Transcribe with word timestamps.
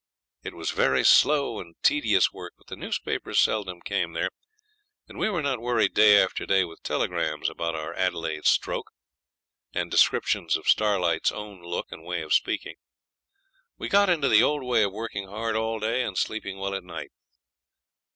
It 0.41 0.55
was 0.55 0.71
very 0.71 1.03
slow 1.05 1.59
and 1.59 1.75
tedious 1.83 2.31
work, 2.33 2.53
but 2.57 2.65
the 2.65 2.75
newspapers 2.75 3.39
seldom 3.39 3.81
came 3.81 4.13
there, 4.13 4.31
and 5.07 5.19
we 5.19 5.29
were 5.29 5.43
not 5.43 5.61
worried 5.61 5.93
day 5.93 6.19
after 6.19 6.43
day 6.47 6.65
with 6.65 6.81
telegrams 6.81 7.51
about 7.51 7.75
our 7.75 7.93
Adelaide 7.93 8.47
stroke, 8.47 8.89
and 9.75 9.91
descriptions 9.91 10.57
of 10.57 10.67
Starlight's 10.67 11.31
own 11.31 11.61
look 11.61 11.91
and 11.91 12.03
way 12.03 12.23
of 12.23 12.33
speaking. 12.33 12.77
We 13.77 13.89
got 13.89 14.09
into 14.09 14.27
the 14.27 14.41
old 14.41 14.63
way 14.63 14.81
of 14.81 14.91
working 14.91 15.27
hard 15.27 15.55
all 15.55 15.77
day 15.77 16.01
and 16.01 16.17
sleeping 16.17 16.57
well 16.57 16.73
at 16.73 16.83
night. 16.83 17.11